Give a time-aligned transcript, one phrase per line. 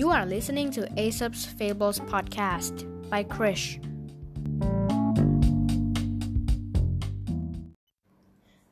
[0.00, 2.74] You are listening to Aesop's Fables podcast
[3.12, 3.66] by Krish.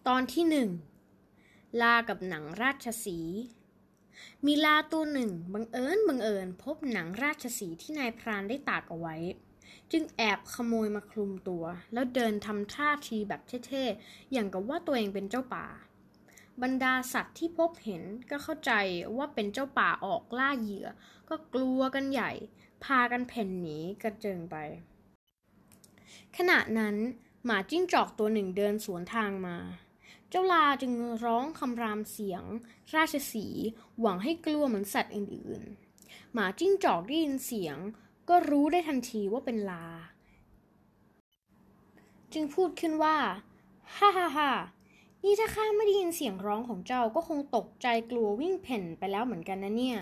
[0.07, 0.69] ตอนที่หนึ่ง
[1.83, 3.19] ลากับหนังราชสี
[4.47, 9.17] มีลาตัวหนึ่งบังเอิญบังเอิญพบหนังราชสีที่นายพรานได้ตากเอาไว้
[9.93, 15.67] จึงแอบขโมยมาคลุมตัว แล้วเดินทำท่าทีแบบเท่ๆ อย่างกับว่าตัวเองเป็นเจ้าป่า
[16.63, 18.73] บรรดาสัตว์ที่พบเห็นก็เข้าใจ
[19.17, 20.89] ว่าเป็นเจ้าป่าออกล่าเหยื่อ
[21.29, 22.33] ก็กลัวกันใหญ่
[22.85, 24.57] พากันเพ่นหนีกระเจิงไป
[26.37, 26.97] ขณะนั้น
[27.45, 29.59] หมาจิ้งจอกตัวหนึ่งเดินสวนทางมา
[30.31, 30.93] เจ้าลาจึง
[31.25, 32.45] ร้องคำรามเสียง
[32.95, 33.65] ราชสีห์
[34.01, 37.77] หวังให้กลัวเหมือนสัตว์อื่นๆ หมาจิ้งจอกได้ยินเสียง
[38.29, 39.87] ก็รู้ได้ทันทีว่าเป็นลา
[42.33, 43.17] จึงพูดขึ้นว่า
[43.97, 44.51] ฮ่าฮ่าฮ่า
[45.25, 49.99] นี่ถ้าข้าไม่ได้ยินเสียงร้องของเจ้าก็คงตกใจกลัววิ่งเพ่นไปแล้วเหมือนกันนะเนี่ย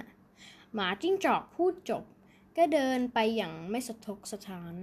[0.75, 2.05] หมาจิ้งจอกพูดจบ
[2.57, 4.75] ก็เดินไปอย่างไม่สะทกสะท้าน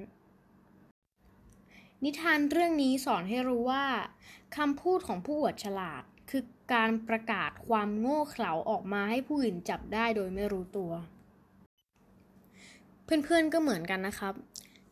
[2.03, 3.85] นิทานเรื่องนี้สอนให้รู้ว่า
[4.57, 6.43] คำพูดของผู้อวดฉลาดคือ
[6.73, 10.91] การประกาศความโง่เขลาออกมาให้ผู้อื่นจับได้โดยไม่รู้ตัว
[13.03, 14.33] เพื่อนๆก็เหมือนกันนะครับ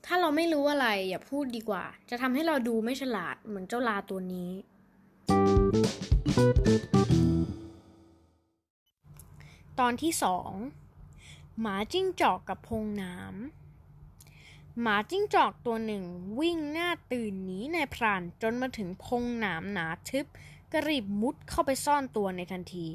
[0.05, 4.51] ถ้าเราไม่รู้อะไรอย่าพูดดีกว่า จะทำให้เราดูไม่ฉลาดเหมือนเจ้าลาตัวนี้
[9.79, 10.51] ตอนที่สอง
[11.61, 16.03] หมาจิ้งจอกกับพงน้ำหมาจิ้งจอกตัวหนึ่ง
[16.39, 20.25] วิ่งหน้าตื่นหนีนายพรานจนมาถึงพงหนามหนาทึบ
[20.71, 22.87] ก็รีบมุดเข้าไปซ่อนตัวในทันที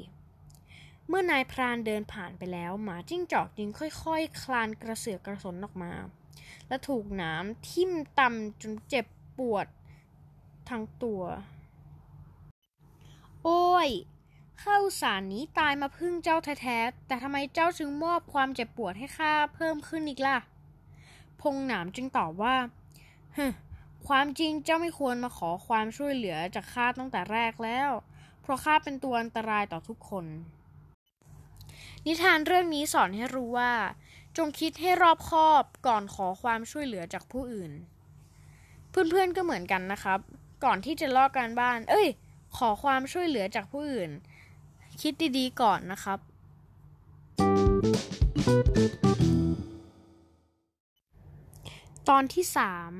[1.07, 5.93] เมื่อนายพรานเดินผ่านไปแล้ว หมาจิ้งจอกจึงค่อยๆคลานกระเสือกกระสนออกมา
[6.67, 9.05] และถูกหนามทิ่มตำจนเจ็บ
[9.37, 9.67] ปวด
[10.69, 11.21] ทั้งตัว
[13.43, 13.89] โอ้ย
[14.61, 20.37] ข้าอุตสารนี้ตายมาพึ่งเจ้าแท้ๆ แต่ทำไมเจ้าจึงมอบความเจ็บปวดให้ข้าเพิ่มขึ้นอีกล่ะ
[21.41, 22.55] พงหนามจึงตอบว่า
[23.37, 23.45] ฮึ
[24.07, 27.91] ความจริงเจ้าไม่ควรมาขอความช่วยเหลือจากข้าตั้งแต่แรกแล้ว
[28.41, 30.25] เพราะข้าเป็นตัวอันตรายต่อทุกคน
[32.05, 33.71] นิทานเรื่องนี้สอนให้รู้ว่า
[34.37, 37.71] จงคิดให้รอบคอบก่อนขอความช่วยเหลือจากผู้อื่น
[38.89, 40.19] เพื่อนๆก็เหมือนกันนะครับ
[40.63, 42.07] ก่อนที่จะลอกการบ้าน เอ้ย
[42.57, 44.11] ขอความช่วยเหลือจากผู้อื่น
[45.01, 46.19] คิดดีๆก่อนนะครับ
[52.09, 52.91] ตอนที่สาม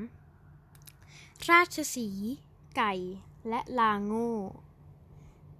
[1.52, 2.10] ราชสี
[2.78, 2.94] ไก่
[3.50, 4.34] และลาโง่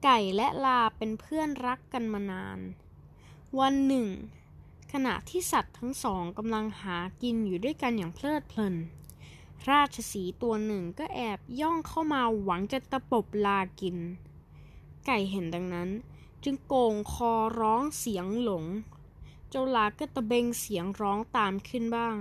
[0.04, 2.60] ไก่และลาเป็นเพื่อนรักกันมานาน
[3.60, 4.08] วันหนึ่ง
[4.94, 8.76] ขณะที่สัตว์ทั้งสองกำลังหากินอยู่ด้วยกันอย่างเพลิดเพลิน
[9.72, 13.98] ราชสีตัวหนึ่งก็แอบย่องเข้ามาหวังจะตะปบลากิน
[15.06, 15.90] ไก่เห็นดังนั้น
[16.44, 18.66] จึงโก่งคอร้องเสียงหลง
[19.50, 22.16] เจ้าลาก็ตะเบงเสียงร้องตามขึ้นบ้าง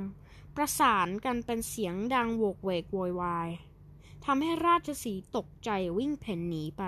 [0.55, 3.49] ประสานกันเป็นเสียงดังโวกเวกโวยวาย
[4.25, 6.83] ทำให้ราชสีตกใจวิ่งเพ่นหนีไป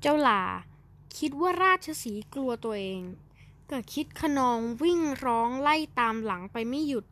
[0.00, 0.42] เจ้าลา
[1.18, 3.02] คิดว่าราชสีกลัวตัวเอง
[3.70, 7.04] ก็คิดขนองวิ่งร้องไล่ตามหลังไปไม่หยุด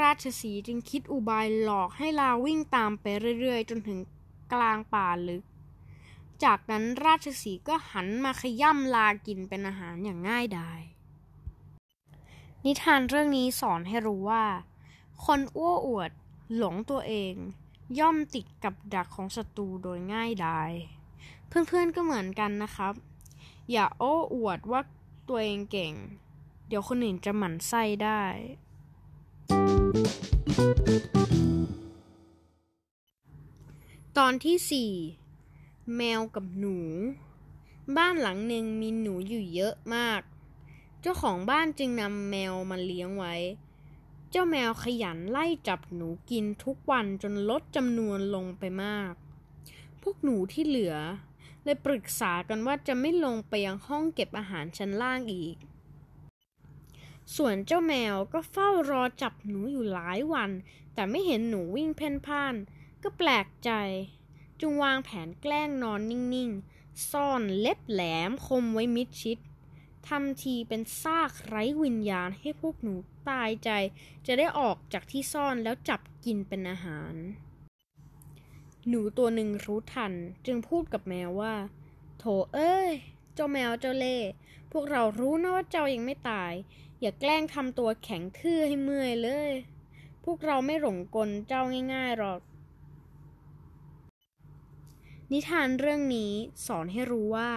[0.00, 3.04] ราชสีจึงคิดอุบายหลอกให้ลาวิ่งตามไป
[3.40, 3.98] เรื่อยๆ จนถึง
[4.52, 5.44] กลางป่าลึก
[6.44, 10.80] จากนั้นราชสีก็หันมาขย่ำลากินเป็นอาหารอย่างง่ายดาย
[12.64, 14.44] นิทานเรื่องนี้สอนให้รู้ว่า
[15.24, 16.10] คนอ้วอวด
[16.56, 17.34] หลงตัวเอง
[17.98, 20.70] ย่อมติดกับดักของศัตรูโดยง่ายดาย
[21.48, 22.94] เพื่อนๆก็เหมือนกันนะครับ
[23.70, 24.80] อย่าโอ้อวดว่า
[25.28, 25.92] ตัวเองเก่ง
[26.68, 28.22] เดี๋ยวคนอื่นจะหมั่นไส้ได้
[34.18, 34.92] ตอนที่สี่
[35.96, 36.78] แมวกับหนู
[37.96, 40.20] บ้านหลังหนึ่งมีหนูอยู่เยอะมาก
[41.00, 43.34] เจ้าของบ้านจึงนำแมวมาเลี้ยงไว้
[44.30, 49.12] เจ้าแมวขยันไล่จับหนูกินทุกวันจนลดจำนวนลงไปมาก
[50.02, 50.96] พวกหนูที่เหลือ
[51.64, 55.56] เลยปรึกษากันว่าจะไม่ลงไปยังห้องเก็บอาหารชั้นล่างอีก
[57.36, 60.50] ส่วนเจ้าแมวก็เฝ้ารอจับหนูอยู่หลายวัน
[60.94, 62.54] แต่ไม่เห็นหนูวิ่งเพ่นพ่าน
[63.02, 63.70] ก็แปลกใจ
[64.60, 69.38] จึงวางแผนแกล้งนอนนิ่งๆ ซ่อนเล็บแหลมคมไว้มิดชิด
[70.08, 72.94] ทำทีเป็นซากไร้วิญญาณให้พวกหนู
[73.28, 73.70] ตายใจ
[74.26, 77.14] จะได้ออกจากที่ซ่อนแล้วจับกินเป็นอาหาร
[78.88, 80.12] หนูตัวหนึ่งรู้ทัน
[80.46, 81.54] จึงพูดกับแมวว่า
[82.18, 82.90] โถเอ้ย
[83.40, 84.18] เจ้าแมวเจ้าเล่
[84.72, 86.52] พวกเรารู้นะว่าเจ้ายังไม่ตาย
[87.00, 89.50] อย่าแกล้งทำตัวแข็งทื่อให้เมื่อยเลย
[90.24, 91.62] พวกเราไม่หลงกลเจ้า
[91.94, 92.40] ง่ายๆหรอก
[95.32, 96.32] นิทานเรื่องนี้
[96.66, 97.50] สอนให้รู้ว่า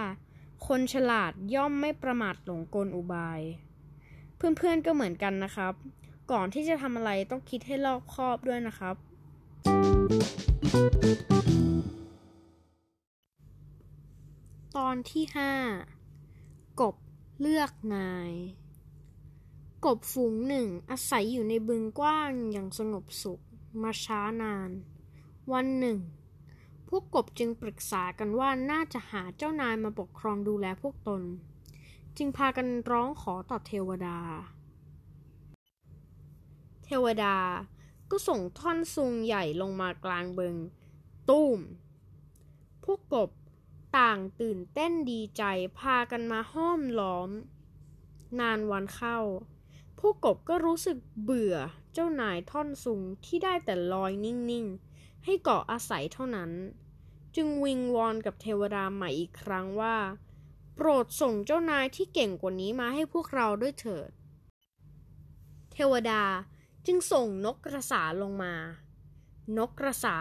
[0.66, 3.40] คนฉลาดย่อมไม่ประมาทหลงกลอุบาย
[4.36, 5.74] เพื่อนๆก็เหมือนกันนะครับ
[6.32, 8.96] ก่อนที่จะทำอะไรต้องคิดให้รอบคอบด้วยนะครับ
[14.78, 15.52] ตอนที่ห้า
[16.80, 16.96] กบ
[17.40, 18.32] เลือกนาย
[19.84, 23.40] กบฝูงหนึ่งอาศัยอยู่ในบึงกว้างอย่างสงบสุข
[23.82, 24.70] มาช้านาน
[25.52, 25.98] วันหนึ่ง
[26.88, 31.22] พวกกบจึงปรึกษากันว่าน่าจะหาเจ้านายมาปกครองดูแลพวกตน
[32.16, 34.18] จึงพากันร้องขอต่อเทวดา
[36.84, 37.36] เทวดา
[38.10, 40.56] ก็ส่งท่อนซุงใหญ่ลงมากลางบึง
[41.30, 41.58] ตุ้ม
[42.84, 43.30] พวกกบ
[43.98, 45.42] ต่างตื่นเต้นดีใจ
[45.78, 47.30] พากันมาห้อมล้อม
[48.40, 49.18] นานวันเข้า
[49.98, 51.56] พวกกบก็รู้สึกเบื่อ
[51.92, 56.50] เจ้านายท่อนซุงที่ได้แต่ลอยนิ่งๆ ให้เกาะอาศัยเท่านั้น
[57.36, 59.96] จึงวิงวอนกับเทวดาใหม่อีกครั้งว่า
[60.74, 64.10] โปรดส่งเจ้านายที่เก่งกว่านี้มาให้พวกเราด้วยเถิด
[65.72, 66.22] เทวดา
[66.86, 68.54] จึงส่งนกกระสาลงมา
[69.58, 70.16] นกกระสา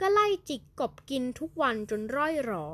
[0.00, 2.68] ก็ไล่จิกกบกินทุกวันจนร่อยหรอ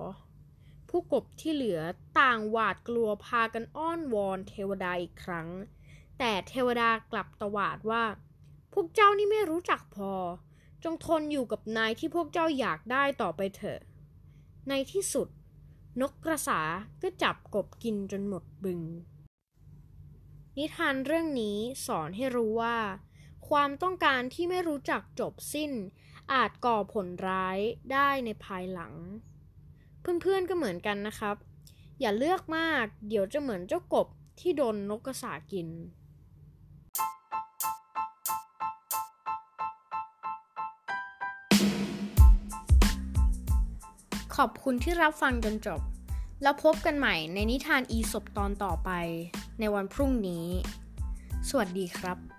[0.98, 1.80] ผู้กบที่เหลือ
[2.20, 5.48] ต่างหวาดกลัวพากันอ้อนวอนเทวดาอีกครั้ง
[6.18, 8.04] แต่เทวดากลับตวาดว่า
[8.72, 10.12] พวกเจ้านี่ไม่รู้จักพอ
[10.84, 13.80] จงทนอยู่กับนายที่พวกเจ้าอยากได้ต่อไปเถอะ
[14.68, 15.28] ในที่สุด
[16.00, 16.60] นกกระสา
[17.02, 18.80] ก็จับกบกินจนหมดบึง
[20.56, 22.78] นิทานเรื่องนี้สอนให้รู้ว่า
[23.48, 25.72] ความต้องการที่ไม่รู้จักจบสิ้น
[26.32, 27.58] อาจก่อผลร้าย
[27.92, 28.94] ได้ในภายหลัง
[30.22, 31.36] เพื่อนๆก็เหมือนกันนะครับ
[32.00, 34.06] อย่าเลือกมากเดี๋ยวจะเหมือนเจ้ากบ
[34.40, 35.68] ที่โดนนกกระสากิน
[44.36, 45.80] ขอบคุณที่รับฟังจนจบ
[46.42, 48.90] แล้วพบกันใหม่ในนิทานอีสบตอนต่อไป
[49.60, 50.46] ในวันพรุ่งนี้
[51.48, 52.35] สวัสดีครับ